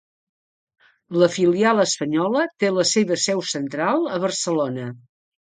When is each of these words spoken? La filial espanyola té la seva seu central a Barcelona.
La 1.23 1.27
filial 1.35 1.81
espanyola 1.83 2.47
té 2.65 2.73
la 2.79 2.87
seva 2.93 3.19
seu 3.27 3.45
central 3.53 4.09
a 4.17 4.21
Barcelona. 4.27 4.89